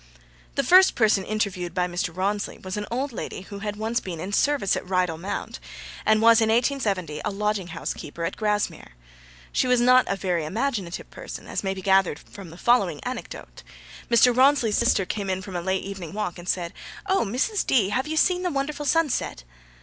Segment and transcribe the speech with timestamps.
[0.55, 2.09] The first person interviewed by Mr.
[2.11, 5.59] Rawnsley was an old lady who had been once in service at Rydal Mount,
[6.07, 8.93] and was, in 1870, a lodging house keeper at Grasmere.
[9.51, 13.61] She was not a very imaginative person, as may be gathered from the following anecdote:
[14.09, 14.35] Mr.
[14.35, 16.73] Rawnsley's sister came in from a late evening walk, and said,
[17.05, 17.63] 'O Mrs.
[17.63, 19.43] D, have you seen the wonderful sunset?'